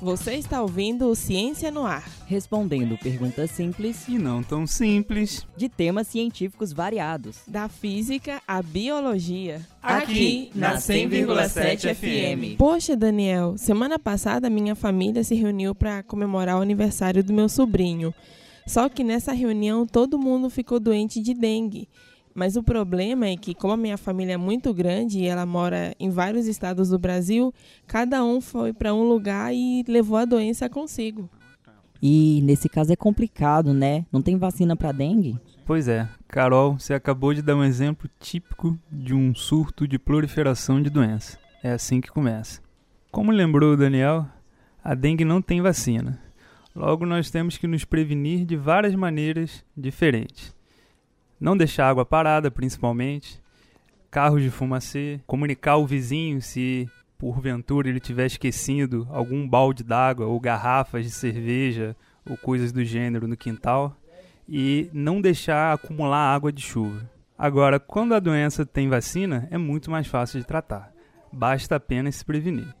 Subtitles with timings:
[0.00, 2.08] Você está ouvindo o Ciência no Ar.
[2.26, 5.44] Respondendo perguntas simples E não tão simples.
[5.56, 7.38] de temas científicos variados.
[7.48, 9.60] Da física à biologia.
[9.82, 12.56] Aqui, na 100,7 FM.
[12.56, 18.14] Poxa, Daniel, semana passada minha família se reuniu para comemorar o aniversário do meu sobrinho.
[18.68, 21.88] Só que nessa reunião todo mundo ficou doente de dengue.
[22.38, 25.92] Mas o problema é que, como a minha família é muito grande e ela mora
[25.98, 27.52] em vários estados do Brasil,
[27.84, 31.28] cada um foi para um lugar e levou a doença consigo.
[32.00, 34.06] E nesse caso é complicado, né?
[34.12, 35.36] Não tem vacina para dengue?
[35.66, 40.80] Pois é, Carol, você acabou de dar um exemplo típico de um surto de proliferação
[40.80, 41.36] de doença.
[41.60, 42.60] É assim que começa.
[43.10, 44.24] Como lembrou o Daniel,
[44.84, 46.20] a dengue não tem vacina.
[46.72, 50.56] Logo, nós temos que nos prevenir de várias maneiras diferentes.
[51.40, 53.40] Não deixar água parada, principalmente.
[54.10, 55.20] Carros de fumacê.
[55.26, 56.88] Comunicar ao vizinho se
[57.18, 61.96] porventura ele tiver esquecido algum balde d'água ou garrafas de cerveja
[62.28, 63.96] ou coisas do gênero no quintal
[64.48, 67.10] e não deixar acumular água de chuva.
[67.36, 70.92] Agora, quando a doença tem vacina, é muito mais fácil de tratar.
[71.32, 72.74] Basta apenas se prevenir.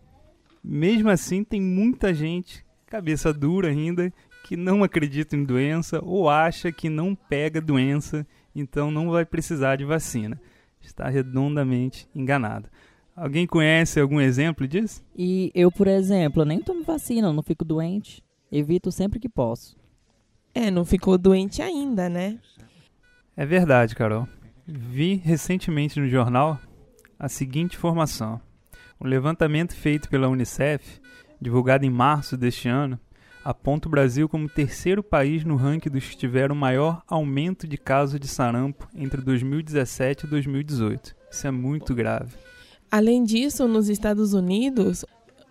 [0.64, 4.12] Mesmo assim, tem muita gente, cabeça dura ainda,
[4.44, 9.76] que não acredita em doença ou acha que não pega doença, então não vai precisar
[9.76, 10.40] de vacina.
[10.80, 12.68] Está redondamente enganado.
[13.14, 15.02] Alguém conhece algum exemplo disso?
[15.16, 18.22] E eu, por exemplo, nem tomo vacina, não fico doente.
[18.50, 19.76] Evito sempre que posso.
[20.54, 22.38] É, não ficou doente ainda, né?
[23.36, 24.26] É verdade, Carol.
[24.66, 26.60] Vi recentemente no jornal
[27.18, 28.40] a seguinte informação:
[29.00, 31.00] um levantamento feito pela Unicef,
[31.40, 32.98] divulgado em março deste ano,
[33.48, 37.78] aponta o Brasil como o terceiro país no ranking dos que tiveram maior aumento de
[37.78, 41.16] casos de sarampo entre 2017 e 2018.
[41.30, 42.36] Isso é muito grave.
[42.90, 45.02] Além disso, nos Estados Unidos,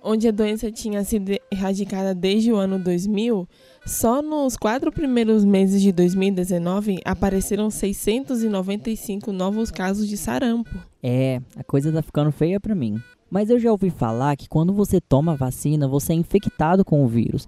[0.04, 3.50] onde a doença tinha sido erradicada desde o ano 2000,
[3.84, 10.70] só nos quatro primeiros meses de 2019 apareceram 695 novos casos de sarampo.
[11.02, 13.02] É, a coisa tá ficando feia pra mim.
[13.30, 17.04] Mas eu já ouvi falar que quando você toma a vacina, você é infectado com
[17.04, 17.48] o vírus.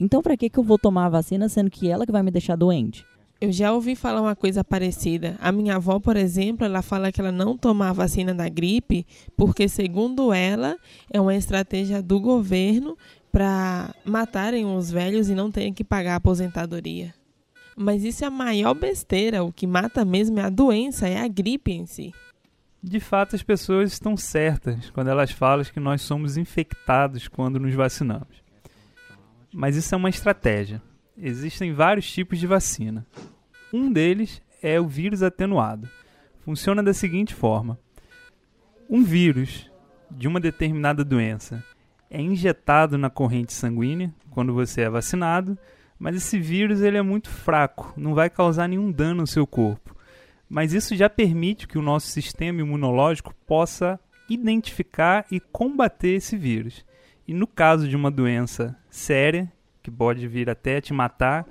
[0.00, 2.30] Então pra que que eu vou tomar a vacina sendo que ela que vai me
[2.30, 3.04] deixar doente?
[3.40, 5.36] Eu já ouvi falar uma coisa parecida.
[5.40, 9.06] A minha avó, por exemplo, ela fala que ela não toma a vacina da gripe
[9.36, 10.76] porque, segundo ela,
[11.08, 12.98] é uma estratégia do governo
[13.30, 17.14] para matarem os velhos e não terem que pagar a aposentadoria.
[17.76, 19.44] Mas isso é a maior besteira.
[19.44, 22.12] O que mata mesmo é a doença, é a gripe em si.
[22.82, 27.74] De fato, as pessoas estão certas quando elas falam que nós somos infectados quando nos
[27.74, 28.47] vacinamos.
[29.58, 30.80] Mas isso é uma estratégia.
[31.20, 33.04] Existem vários tipos de vacina.
[33.72, 35.90] Um deles é o vírus atenuado.
[36.44, 37.76] Funciona da seguinte forma:
[38.88, 39.68] um vírus
[40.08, 41.64] de uma determinada doença
[42.08, 45.58] é injetado na corrente sanguínea quando você é vacinado,
[45.98, 49.92] mas esse vírus ele é muito fraco, não vai causar nenhum dano no seu corpo.
[50.48, 53.98] Mas isso já permite que o nosso sistema imunológico possa
[54.30, 56.86] identificar e combater esse vírus.
[57.28, 59.52] E no caso de uma doença séria,
[59.82, 61.46] que pode vir até te matar,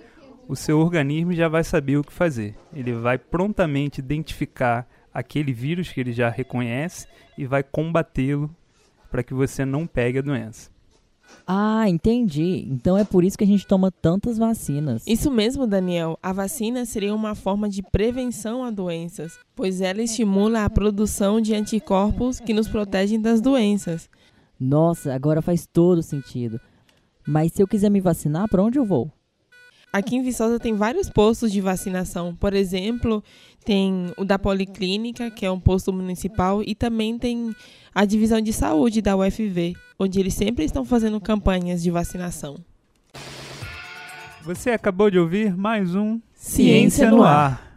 [0.47, 2.55] o seu organismo já vai saber o que fazer.
[2.73, 7.05] Ele vai prontamente identificar aquele vírus que ele já reconhece
[7.37, 8.49] e vai combatê-lo
[9.11, 10.71] para que você não pegue a doença.
[11.45, 12.65] Ah, entendi.
[12.69, 15.03] Então é por isso que a gente toma tantas vacinas.
[15.05, 16.17] Isso mesmo, Daniel.
[16.23, 21.53] A vacina seria uma forma de prevenção a doenças, pois ela estimula a produção de
[21.53, 24.09] anticorpos que nos protegem das doenças.
[24.59, 26.59] Nossa, agora faz todo sentido.
[27.27, 29.11] Mas se eu quiser me vacinar, pra onde eu vou?
[29.91, 32.35] Aqui em Viçosa tem vários postos de vacinação.
[32.35, 33.23] Por exemplo,
[33.63, 37.55] tem o da Policlínica, que é um posto municipal, e também tem
[37.95, 42.57] a divisão de saúde da UFV, onde eles sempre estão fazendo campanhas de vacinação.
[44.43, 47.65] Você acabou de ouvir mais um Ciência no Ar.